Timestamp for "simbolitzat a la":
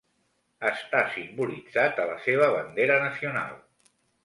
1.17-2.17